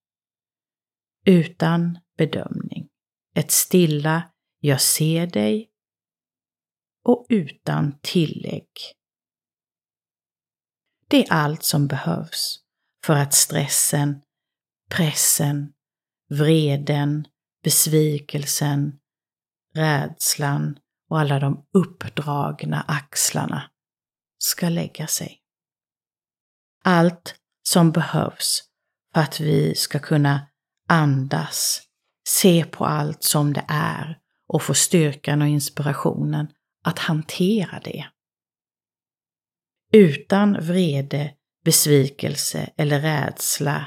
Utan 1.27 1.99
bedömning. 2.16 2.88
Ett 3.35 3.51
stilla 3.51 4.31
jag 4.61 4.81
ser 4.81 5.27
dig 5.27 5.70
och 7.05 7.27
utan 7.29 7.99
tillägg. 8.03 8.68
Det 11.09 11.27
är 11.27 11.33
allt 11.33 11.62
som 11.62 11.87
behövs 11.87 12.61
för 13.05 13.16
att 13.16 13.35
stressen, 13.35 14.22
pressen, 14.90 15.72
vreden, 16.29 17.27
besvikelsen, 17.62 18.99
rädslan 19.75 20.79
och 21.11 21.20
alla 21.20 21.40
de 21.40 21.66
uppdragna 21.72 22.85
axlarna 22.88 23.70
ska 24.38 24.68
lägga 24.68 25.07
sig. 25.07 25.42
Allt 26.88 27.35
som 27.62 27.92
behövs 27.92 28.62
för 29.14 29.20
att 29.20 29.40
vi 29.40 29.75
ska 29.75 29.99
kunna 29.99 30.46
andas, 30.88 31.83
se 32.29 32.64
på 32.64 32.85
allt 32.85 33.22
som 33.22 33.53
det 33.53 33.64
är 33.68 34.18
och 34.46 34.62
få 34.62 34.75
styrkan 34.75 35.42
och 35.42 35.49
inspirationen 35.49 36.49
att 36.85 36.99
hantera 36.99 37.81
det. 37.85 38.07
Utan 39.92 40.53
vrede, 40.66 41.35
besvikelse 41.64 42.72
eller 42.77 43.01
rädsla 43.01 43.87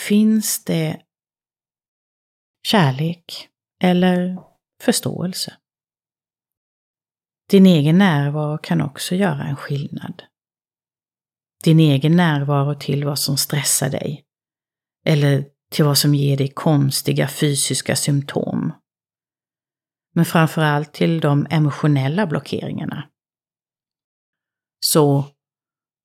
finns 0.00 0.64
det 0.64 1.02
kärlek 2.66 3.48
eller 3.82 4.42
förståelse. 4.82 5.56
Din 7.50 7.66
egen 7.66 7.98
närvaro 7.98 8.58
kan 8.58 8.80
också 8.80 9.14
göra 9.14 9.44
en 9.44 9.56
skillnad 9.56 10.22
din 11.64 11.80
egen 11.80 12.16
närvaro 12.16 12.74
till 12.74 13.04
vad 13.04 13.18
som 13.18 13.36
stressar 13.36 13.90
dig. 13.90 14.24
Eller 15.04 15.44
till 15.70 15.84
vad 15.84 15.98
som 15.98 16.14
ger 16.14 16.36
dig 16.36 16.48
konstiga 16.48 17.28
fysiska 17.28 17.96
symptom. 17.96 18.72
Men 20.14 20.24
framförallt 20.24 20.92
till 20.92 21.20
de 21.20 21.46
emotionella 21.50 22.26
blockeringarna. 22.26 23.08
Så, 24.80 25.24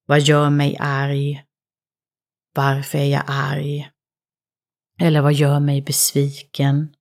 vad 0.06 0.22
gör 0.22 0.50
mig 0.50 0.78
arg? 0.80 1.44
Varför 2.56 2.98
är 2.98 3.06
jag 3.06 3.24
arg? 3.28 3.90
Eller 5.00 5.22
vad 5.22 5.34
gör 5.34 5.60
mig 5.60 5.82
besviken? 5.82 6.96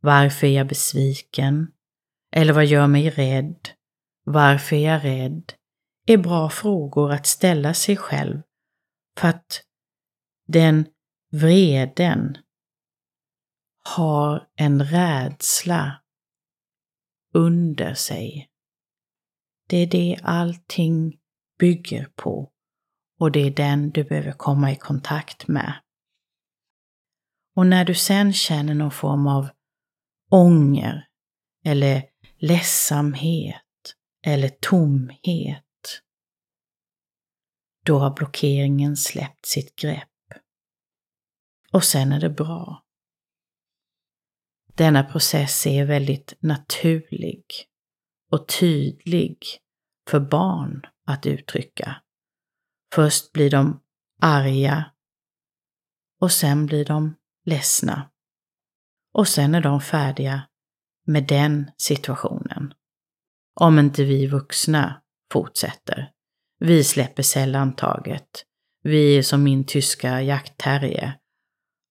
Varför 0.00 0.46
är 0.46 0.50
jag 0.50 0.68
besviken? 0.68 1.72
Eller 2.32 2.52
vad 2.52 2.66
gör 2.66 2.86
mig 2.86 3.10
rädd? 3.10 3.68
Varför 4.24 4.76
är 4.76 4.92
jag 4.92 5.04
rädd? 5.04 5.52
Är 6.06 6.18
bra 6.18 6.50
frågor 6.50 7.12
att 7.12 7.26
ställa 7.26 7.74
sig 7.74 7.96
själv 7.96 8.42
för 9.18 9.28
att 9.28 9.62
den 10.46 10.86
vreden 11.32 12.38
har 13.84 14.48
en 14.56 14.84
rädsla 14.84 16.02
under 17.34 17.94
sig. 17.94 18.48
Det 19.68 19.76
är 19.76 19.86
det 19.86 20.18
allting 20.22 21.18
bygger 21.58 22.08
på 22.16 22.52
och 23.20 23.32
det 23.32 23.40
är 23.40 23.50
den 23.50 23.90
du 23.90 24.04
behöver 24.04 24.32
komma 24.32 24.72
i 24.72 24.76
kontakt 24.76 25.48
med. 25.48 25.74
Och 27.56 27.66
när 27.66 27.84
du 27.84 27.94
sen 27.94 28.32
känner 28.32 28.74
någon 28.74 28.90
form 28.90 29.26
av 29.26 29.48
ånger 30.30 31.08
eller 31.64 32.02
ledsamhet 32.38 33.56
eller 34.26 34.48
tomhet 34.48 35.61
då 37.84 37.98
har 37.98 38.14
blockeringen 38.14 38.96
släppt 38.96 39.46
sitt 39.46 39.76
grepp. 39.76 40.08
Och 41.72 41.84
sen 41.84 42.12
är 42.12 42.20
det 42.20 42.30
bra. 42.30 42.84
Denna 44.74 45.04
process 45.04 45.66
är 45.66 45.84
väldigt 45.84 46.34
naturlig 46.40 47.44
och 48.30 48.48
tydlig 48.48 49.38
för 50.10 50.20
barn 50.20 50.82
att 51.06 51.26
uttrycka. 51.26 52.02
Först 52.94 53.32
blir 53.32 53.50
de 53.50 53.82
arga 54.20 54.92
och 56.20 56.32
sen 56.32 56.66
blir 56.66 56.84
de 56.84 57.14
ledsna. 57.44 58.10
Och 59.12 59.28
sen 59.28 59.54
är 59.54 59.60
de 59.60 59.80
färdiga 59.80 60.42
med 61.06 61.26
den 61.26 61.70
situationen. 61.76 62.74
Om 63.60 63.78
inte 63.78 64.04
vi 64.04 64.26
vuxna 64.26 65.02
fortsätter 65.32 66.11
vi 66.64 66.84
släpper 66.84 67.22
sällan 67.22 67.76
taget. 67.76 68.44
Vi 68.82 69.18
är 69.18 69.22
som 69.22 69.42
min 69.42 69.64
tyska 69.66 70.22
jaktterrier. 70.22 71.18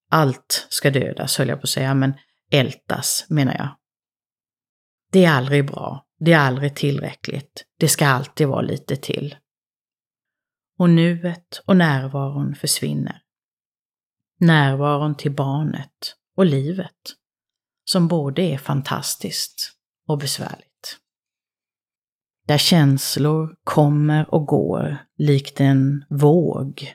Allt 0.09 0.67
ska 0.69 0.91
dödas, 0.91 1.37
höll 1.37 1.47
jag 1.47 1.59
på 1.59 1.63
att 1.63 1.69
säga, 1.69 1.93
men 1.93 2.13
ältas 2.51 3.25
menar 3.29 3.53
jag. 3.53 3.69
Det 5.11 5.25
är 5.25 5.31
aldrig 5.31 5.67
bra. 5.67 6.05
Det 6.19 6.33
är 6.33 6.39
aldrig 6.39 6.75
tillräckligt. 6.75 7.65
Det 7.77 7.87
ska 7.87 8.07
alltid 8.07 8.47
vara 8.47 8.61
lite 8.61 8.95
till. 8.95 9.35
Och 10.77 10.89
nuet 10.89 11.61
och 11.65 11.77
närvaron 11.77 12.55
försvinner. 12.55 13.21
Närvaron 14.39 15.17
till 15.17 15.31
barnet 15.31 16.15
och 16.37 16.45
livet, 16.45 17.15
som 17.85 18.07
både 18.07 18.41
är 18.41 18.57
fantastiskt 18.57 19.71
och 20.07 20.17
besvärligt. 20.17 20.70
Där 22.47 22.57
känslor 22.57 23.55
kommer 23.63 24.33
och 24.33 24.45
går 24.45 24.97
likt 25.17 25.61
en 25.61 26.05
våg. 26.09 26.93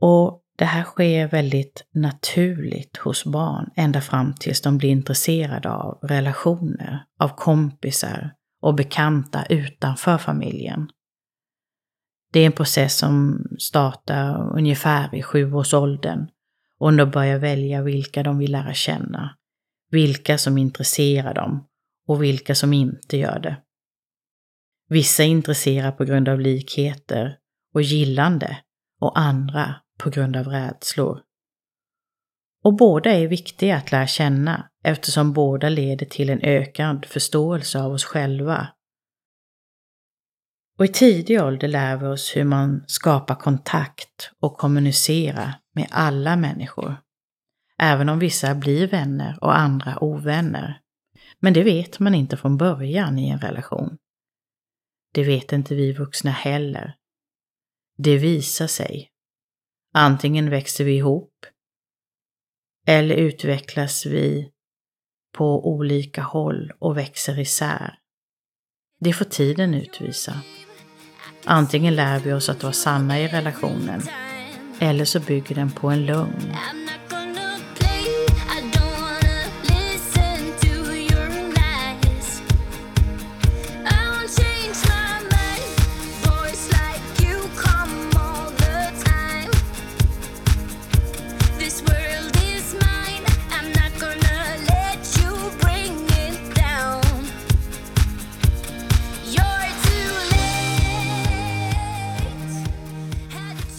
Och 0.00 0.42
det 0.58 0.64
här 0.64 0.84
sker 0.84 1.28
väldigt 1.28 1.86
naturligt 1.94 2.96
hos 2.96 3.24
barn 3.24 3.70
ända 3.76 4.00
fram 4.00 4.34
tills 4.34 4.60
de 4.60 4.78
blir 4.78 4.90
intresserade 4.90 5.70
av 5.70 5.98
relationer, 6.02 7.04
av 7.20 7.28
kompisar 7.28 8.34
och 8.60 8.74
bekanta 8.74 9.44
utanför 9.44 10.18
familjen. 10.18 10.90
Det 12.32 12.40
är 12.40 12.46
en 12.46 12.52
process 12.52 12.96
som 12.96 13.44
startar 13.58 14.52
ungefär 14.58 15.14
i 15.14 15.22
sjuårsåldern 15.22 16.28
och 16.78 16.96
de 16.96 17.10
börjar 17.10 17.38
välja 17.38 17.82
vilka 17.82 18.22
de 18.22 18.38
vill 18.38 18.52
lära 18.52 18.74
känna, 18.74 19.36
vilka 19.90 20.38
som 20.38 20.58
intresserar 20.58 21.34
dem 21.34 21.66
och 22.10 22.22
vilka 22.22 22.54
som 22.54 22.72
inte 22.72 23.16
gör 23.16 23.38
det. 23.38 23.56
Vissa 24.88 25.22
intresserar 25.22 25.92
på 25.92 26.04
grund 26.04 26.28
av 26.28 26.40
likheter 26.40 27.36
och 27.74 27.82
gillande 27.82 28.58
och 29.00 29.18
andra 29.18 29.74
på 29.98 30.10
grund 30.10 30.36
av 30.36 30.46
rädslor. 30.46 31.20
Och 32.64 32.76
båda 32.76 33.10
är 33.10 33.28
viktiga 33.28 33.76
att 33.76 33.92
lära 33.92 34.06
känna 34.06 34.68
eftersom 34.84 35.32
båda 35.32 35.68
leder 35.68 36.06
till 36.06 36.30
en 36.30 36.40
ökad 36.40 37.06
förståelse 37.06 37.80
av 37.80 37.92
oss 37.92 38.04
själva. 38.04 38.68
Och 40.78 40.84
i 40.84 40.88
tidig 40.88 41.42
ålder 41.42 41.68
lär 41.68 41.96
vi 41.96 42.06
oss 42.06 42.36
hur 42.36 42.44
man 42.44 42.84
skapar 42.86 43.34
kontakt 43.34 44.30
och 44.40 44.58
kommunicerar 44.58 45.54
med 45.74 45.88
alla 45.90 46.36
människor. 46.36 46.96
Även 47.78 48.08
om 48.08 48.18
vissa 48.18 48.54
blir 48.54 48.86
vänner 48.86 49.38
och 49.40 49.58
andra 49.58 50.04
ovänner. 50.04 50.79
Men 51.40 51.52
det 51.52 51.62
vet 51.62 51.98
man 51.98 52.14
inte 52.14 52.36
från 52.36 52.56
början 52.56 53.18
i 53.18 53.28
en 53.28 53.40
relation. 53.40 53.98
Det 55.14 55.24
vet 55.24 55.52
inte 55.52 55.74
vi 55.74 55.92
vuxna 55.92 56.30
heller. 56.30 56.94
Det 57.96 58.18
visar 58.18 58.66
sig 58.66 59.10
Antingen 59.92 60.50
växer 60.50 60.84
vi 60.84 60.96
ihop 60.96 61.46
eller 62.86 63.14
utvecklas 63.14 64.06
vi 64.06 64.50
på 65.32 65.68
olika 65.68 66.22
håll 66.22 66.72
och 66.78 66.96
växer 66.96 67.38
isär. 67.38 67.94
Det 69.00 69.12
får 69.12 69.24
tiden 69.24 69.74
utvisa. 69.74 70.40
Antingen 71.44 71.94
lär 71.94 72.20
vi 72.20 72.32
oss 72.32 72.48
att 72.48 72.62
vara 72.62 72.72
sanna 72.72 73.20
i 73.20 73.28
relationen 73.28 74.02
eller 74.80 75.04
så 75.04 75.20
bygger 75.20 75.54
den 75.54 75.70
på 75.70 75.88
en 75.88 76.06
lögn. 76.06 76.56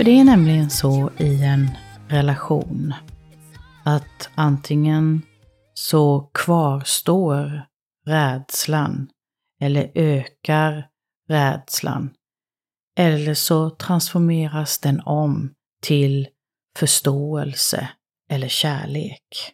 För 0.02 0.06
det 0.06 0.20
är 0.20 0.24
nämligen 0.24 0.70
så 0.70 1.12
i 1.18 1.44
en 1.44 1.70
relation 2.10 2.94
att 3.86 4.30
antingen 4.36 5.22
så 5.74 6.32
kvarstår 6.34 7.66
rädslan 8.06 9.10
eller 9.60 9.92
ökar 9.96 10.90
rädslan 11.28 12.14
eller 12.98 13.34
så 13.34 13.70
transformeras 13.70 14.80
den 14.80 15.02
om 15.02 15.54
till 15.82 16.28
förståelse 16.78 17.90
eller 18.30 18.48
kärlek. 18.48 19.54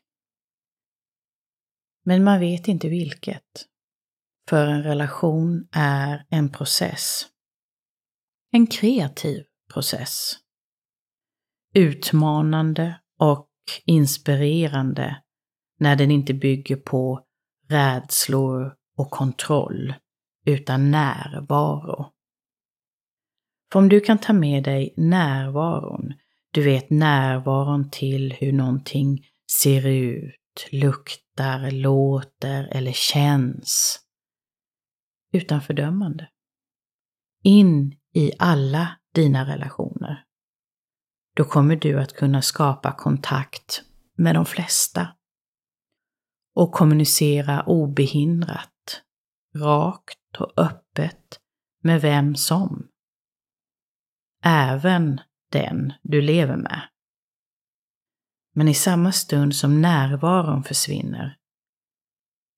Men 2.06 2.24
man 2.24 2.40
vet 2.40 2.68
inte 2.68 2.90
vilket. 2.90 3.66
För 4.50 4.68
en 4.68 4.84
relation 4.84 5.68
är 5.72 6.26
en 6.30 6.52
process. 6.52 7.26
En 8.52 8.68
kreativ 8.68 9.44
process. 9.78 10.34
Utmanande 11.74 13.00
och 13.20 13.50
inspirerande 13.86 15.22
när 15.80 15.96
den 15.96 16.12
inte 16.12 16.34
bygger 16.34 16.76
på 16.76 17.26
rädslor 17.70 18.76
och 18.98 19.12
kontroll, 19.12 19.94
utan 20.46 20.92
närvaro. 20.92 22.12
För 23.72 23.80
om 23.80 23.90
du 23.90 24.00
kan 24.00 24.18
ta 24.18 24.34
med 24.34 24.63
dig 24.63 24.94
närvaron, 24.98 26.13
du 26.52 26.63
vet 26.63 26.90
närvaron 26.90 27.90
till 27.92 28.34
hur 28.34 28.52
någonting 28.52 29.26
ser 29.62 29.88
ut, 29.88 30.68
luktar, 30.72 31.72
låter 31.72 32.68
eller 32.72 32.92
känns. 32.92 34.00
Utan 35.34 35.62
fördömande. 35.62 36.30
In 37.44 37.96
i 38.13 38.32
alla 38.40 38.98
dina 39.17 39.45
relationer. 39.45 40.23
Då 41.36 41.43
kommer 41.43 41.75
du 41.75 41.99
att 41.99 42.13
kunna 42.13 42.41
skapa 42.41 42.91
kontakt 42.91 43.82
med 44.17 44.36
de 44.36 44.45
flesta 44.45 45.15
och 46.56 46.71
kommunicera 46.71 47.63
obehindrat, 47.63 49.01
rakt 49.56 50.38
och 50.39 50.53
öppet 50.58 51.39
med 51.84 52.01
vem 52.01 52.36
som. 52.36 52.88
Även 54.43 55.21
den 55.51 55.93
du 56.01 56.21
lever 56.21 56.58
med. 56.58 56.82
Men 58.56 58.67
i 58.67 58.73
samma 58.73 59.12
stund 59.12 59.56
som 59.56 59.82
närvaron 59.82 60.63
försvinner, 60.63 61.38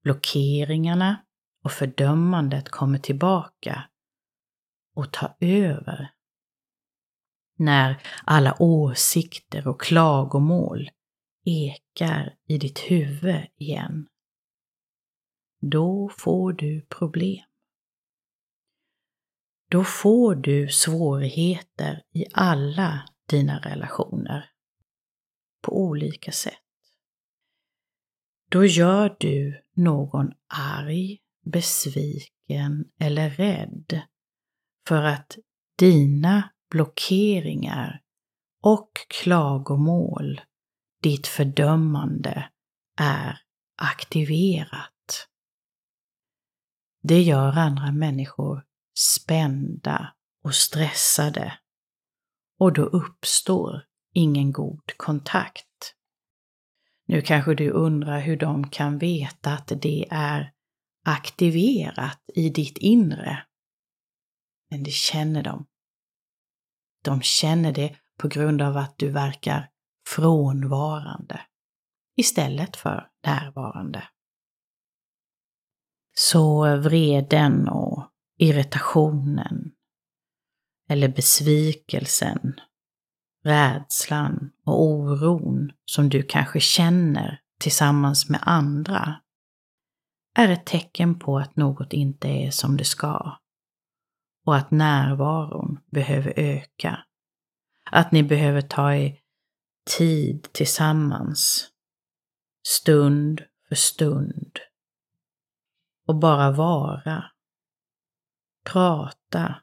blockeringarna 0.03 1.25
och 1.63 1.71
fördömandet 1.71 2.69
kommer 2.69 2.97
tillbaka 2.99 3.89
och 4.95 5.13
tar 5.13 5.35
över 5.39 6.18
när 7.59 8.01
alla 8.23 8.55
åsikter 8.59 9.67
och 9.67 9.81
klagomål 9.81 10.89
ekar 11.45 12.35
i 12.47 12.57
ditt 12.57 12.79
huvud 12.79 13.47
igen. 13.57 14.07
Då 15.61 16.09
får 16.17 16.53
du 16.53 16.81
problem. 16.81 17.45
Då 19.71 19.83
får 19.83 20.35
du 20.35 20.69
svårigheter 20.69 22.03
i 22.13 22.25
alla 22.33 23.09
dina 23.29 23.59
relationer. 23.59 24.49
På 25.61 25.81
olika 25.81 26.31
sätt. 26.31 26.53
Då 28.49 28.65
gör 28.65 29.17
du 29.19 29.63
någon 29.75 30.31
arg, 30.47 31.19
besviken 31.45 32.91
eller 32.99 33.29
rädd 33.29 34.01
för 34.87 35.03
att 35.03 35.37
dina 35.77 36.49
blockeringar 36.69 38.01
och 38.63 38.91
klagomål, 39.10 40.41
ditt 41.01 41.27
fördömande, 41.27 42.49
är 42.99 43.41
aktiverat. 43.77 45.27
Det 47.01 47.21
gör 47.21 47.58
andra 47.58 47.91
människor 47.91 48.65
spända 48.97 50.13
och 50.43 50.55
stressade 50.55 51.60
och 52.60 52.73
då 52.73 52.84
uppstår 52.84 53.86
ingen 54.13 54.51
god 54.51 54.97
kontakt. 54.97 55.95
Nu 57.05 57.21
kanske 57.21 57.55
du 57.55 57.69
undrar 57.69 58.19
hur 58.19 58.38
de 58.38 58.69
kan 58.69 58.97
veta 58.97 59.53
att 59.53 59.71
det 59.82 60.08
är 60.10 60.51
aktiverat 61.05 62.21
i 62.36 62.49
ditt 62.49 62.77
inre. 62.77 63.45
Men 64.69 64.84
det 64.84 64.91
känner 64.91 65.43
de. 65.43 65.65
De 67.01 67.21
känner 67.21 67.73
det 67.73 67.95
på 68.17 68.27
grund 68.27 68.62
av 68.62 68.77
att 68.77 68.97
du 68.97 69.09
verkar 69.09 69.69
frånvarande 70.07 71.41
istället 72.17 72.75
för 72.75 73.07
närvarande. 73.25 74.03
Så 76.17 76.77
vreden 76.77 77.67
och 77.67 78.09
irritationen 78.38 79.71
eller 80.89 81.07
besvikelsen, 81.07 82.59
rädslan 83.43 84.51
och 84.65 84.83
oron 84.83 85.71
som 85.85 86.09
du 86.09 86.23
kanske 86.23 86.59
känner 86.59 87.41
tillsammans 87.59 88.29
med 88.29 88.39
andra 88.43 89.21
är 90.35 90.49
ett 90.49 90.65
tecken 90.65 91.19
på 91.19 91.39
att 91.39 91.55
något 91.55 91.93
inte 91.93 92.27
är 92.27 92.51
som 92.51 92.77
det 92.77 92.85
ska 92.85 93.38
och 94.49 94.55
att 94.55 94.71
närvaron 94.71 95.79
behöver 95.91 96.33
öka. 96.35 97.05
Att 97.91 98.12
ni 98.12 98.23
behöver 98.23 98.62
ta 98.62 98.93
er 98.93 99.19
tid 99.97 100.47
tillsammans, 100.51 101.69
stund 102.67 103.43
för 103.67 103.75
stund 103.75 104.59
och 106.07 106.15
bara 106.15 106.51
vara, 106.51 107.31
prata 108.65 109.62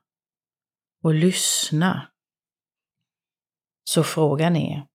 och 1.03 1.14
lyssna. 1.14 2.12
Så 3.85 4.03
frågan 4.03 4.57
är, 4.57 4.87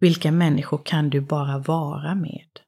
vilka 0.00 0.32
människor 0.32 0.82
kan 0.84 1.10
du 1.10 1.20
bara 1.20 1.58
vara 1.58 2.14
med? 2.14 2.60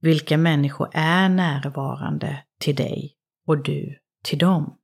Vilka 0.00 0.38
människor 0.38 0.90
är 0.92 1.28
närvarande 1.28 2.44
till 2.58 2.76
dig 2.76 3.19
och 3.50 3.62
du 3.62 3.98
till 4.24 4.38
dem? 4.38 4.78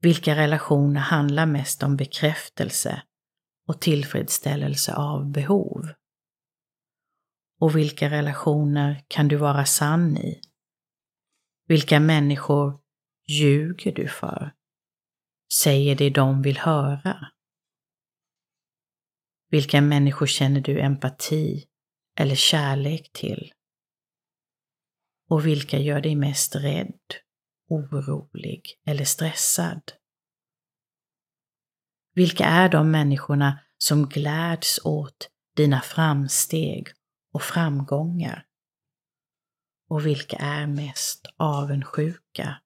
Vilka 0.00 0.36
relationer 0.36 1.00
handlar 1.00 1.46
mest 1.46 1.82
om 1.82 1.96
bekräftelse 1.96 3.02
och 3.68 3.80
tillfredsställelse 3.80 4.94
av 4.94 5.30
behov? 5.30 5.88
Och 7.60 7.76
vilka 7.76 8.10
relationer 8.10 9.04
kan 9.08 9.28
du 9.28 9.36
vara 9.36 9.64
sann 9.64 10.16
i? 10.16 10.40
Vilka 11.66 12.00
människor 12.00 12.80
ljuger 13.28 13.92
du 13.92 14.08
för? 14.08 14.52
Säger 15.52 15.96
det 15.96 16.10
de 16.10 16.42
vill 16.42 16.58
höra? 16.58 17.28
Vilka 19.50 19.80
människor 19.80 20.26
känner 20.26 20.60
du 20.60 20.80
empati 20.80 21.64
eller 22.18 22.34
kärlek 22.34 23.12
till? 23.12 23.52
Och 25.28 25.46
vilka 25.46 25.78
gör 25.78 26.00
dig 26.00 26.16
mest 26.16 26.54
rädd, 26.54 27.00
orolig 27.68 28.62
eller 28.86 29.04
stressad? 29.04 29.92
Vilka 32.14 32.44
är 32.44 32.68
de 32.68 32.90
människorna 32.90 33.60
som 33.78 34.08
gläds 34.08 34.80
åt 34.84 35.30
dina 35.56 35.80
framsteg 35.80 36.88
och 37.32 37.42
framgångar? 37.42 38.46
Och 39.88 40.06
vilka 40.06 40.36
är 40.36 40.66
mest 40.66 41.26
avundsjuka? 41.36 42.60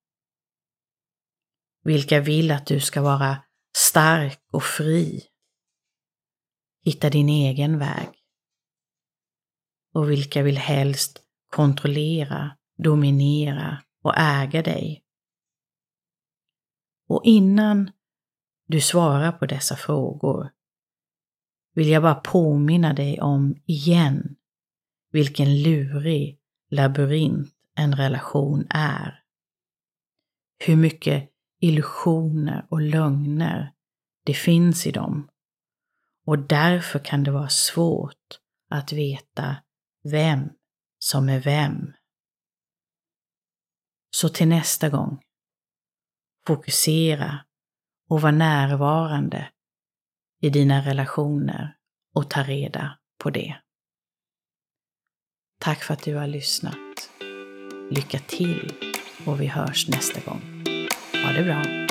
Vilka 1.84 2.20
vill 2.20 2.50
att 2.50 2.66
du 2.66 2.80
ska 2.80 3.02
vara 3.02 3.42
stark 3.76 4.40
och 4.52 4.64
fri? 4.64 5.22
Hitta 6.84 7.10
din 7.10 7.28
egen 7.28 7.78
väg. 7.78 8.08
Och 9.94 10.10
vilka 10.10 10.42
vill 10.42 10.58
helst 10.58 11.27
kontrollera, 11.50 12.56
dominera 12.76 13.82
och 14.02 14.14
äga 14.16 14.62
dig? 14.62 15.04
Och 17.08 17.20
innan 17.24 17.90
du 18.66 18.80
svarar 18.80 19.32
på 19.32 19.46
dessa 19.46 19.76
frågor 19.76 20.50
vill 21.74 21.88
jag 21.88 22.02
bara 22.02 22.14
påminna 22.14 22.92
dig 22.92 23.20
om 23.20 23.56
igen 23.66 24.36
vilken 25.10 25.62
lurig 25.62 26.40
labyrint 26.70 27.54
en 27.74 27.96
relation 27.96 28.66
är. 28.70 29.22
Hur 30.58 30.76
mycket 30.76 31.30
illusioner 31.60 32.66
och 32.68 32.80
lögner 32.80 33.72
det 34.24 34.34
finns 34.34 34.86
i 34.86 34.90
dem. 34.90 35.28
Och 36.26 36.38
därför 36.38 36.98
kan 36.98 37.24
det 37.24 37.30
vara 37.30 37.48
svårt 37.48 38.38
att 38.70 38.92
veta 38.92 39.56
vem 40.04 40.48
som 40.98 41.28
är 41.28 41.40
vem. 41.40 41.92
Så 44.10 44.28
till 44.28 44.48
nästa 44.48 44.88
gång, 44.88 45.22
fokusera 46.46 47.44
och 48.08 48.20
var 48.20 48.32
närvarande 48.32 49.50
i 50.40 50.50
dina 50.50 50.80
relationer 50.80 51.76
och 52.14 52.30
ta 52.30 52.42
reda 52.42 52.98
på 53.22 53.30
det. 53.30 53.56
Tack 55.60 55.82
för 55.82 55.94
att 55.94 56.02
du 56.02 56.14
har 56.14 56.26
lyssnat. 56.26 57.10
Lycka 57.90 58.18
till 58.18 58.72
och 59.26 59.40
vi 59.40 59.46
hörs 59.46 59.88
nästa 59.88 60.20
gång. 60.20 60.64
Ha 61.24 61.32
det 61.32 61.44
bra! 61.44 61.87